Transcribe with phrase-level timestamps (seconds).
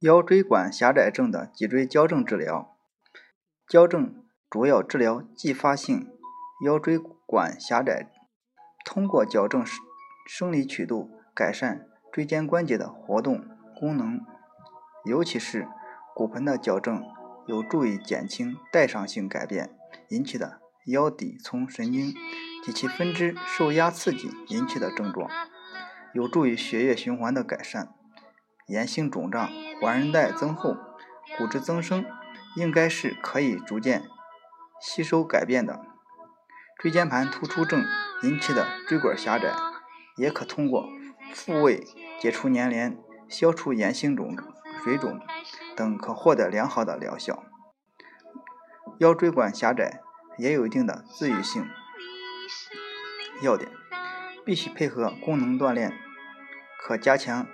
[0.00, 2.74] 腰椎管狭窄症的脊椎矫正治疗，
[3.68, 4.14] 矫正
[4.48, 6.08] 主要治疗继发性
[6.64, 8.10] 腰椎管狭窄，
[8.84, 9.62] 通过矫正
[10.26, 13.44] 生理曲度改善椎间关节的活动
[13.78, 14.20] 功能，
[15.04, 15.68] 尤其是
[16.14, 17.02] 骨盆的矫正
[17.46, 19.76] 有助于减轻代偿性改变
[20.08, 22.14] 引起的腰骶丛神经。
[22.64, 25.30] 及其分支受压刺激引起的症状，
[26.12, 27.94] 有助于血液循环的改善。
[28.66, 29.48] 炎性肿胀、
[29.80, 30.76] 环韧带增厚、
[31.36, 32.04] 骨质增生，
[32.54, 34.04] 应该是可以逐渐
[34.80, 35.80] 吸收改变的。
[36.78, 37.84] 椎间盘突出症
[38.22, 39.52] 引起的椎管狭窄，
[40.16, 40.88] 也可通过
[41.34, 41.86] 复位、
[42.20, 42.96] 解除粘连、
[43.28, 44.36] 消除炎性肿
[44.82, 45.20] 水肿
[45.76, 47.42] 等，可获得良好的疗效。
[48.98, 50.00] 腰椎管狭窄
[50.38, 51.66] 也有一定的自愈性，
[53.40, 53.70] 要点
[54.44, 55.92] 必须配合功能锻炼，
[56.78, 57.46] 可加强。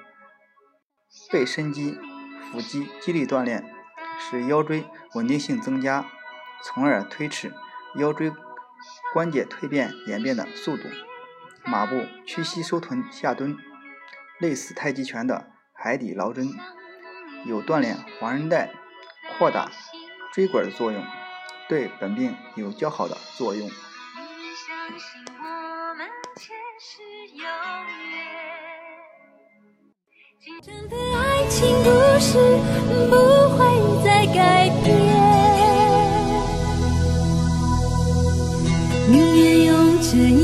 [1.30, 1.98] 背伸肌、
[2.50, 3.64] 腹肌肌力锻炼，
[4.18, 6.04] 使腰椎稳定性增加，
[6.62, 7.54] 从而推迟
[7.94, 8.32] 腰椎
[9.14, 10.82] 关节蜕变演变的速度。
[11.64, 13.56] 马步、屈膝收臀下蹲，
[14.38, 16.50] 类似太极拳的海底捞针，
[17.44, 18.70] 有锻炼环韧带、
[19.38, 19.70] 扩大
[20.32, 21.04] 椎管的作用，
[21.68, 23.70] 对本病有较好的作用。
[25.96, 27.00] 们前世
[27.32, 28.20] 有约
[30.38, 31.88] 今生的爱情故
[32.20, 32.36] 事
[33.08, 33.12] 不
[33.56, 33.58] 会
[34.04, 34.92] 再改变。
[39.10, 40.34] 宁愿用这一